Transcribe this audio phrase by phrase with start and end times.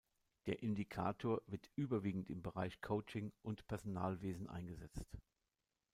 [0.47, 5.15] Der Indikator wird überwiegend im Bereich Coaching und Personalwesen eingesetzt.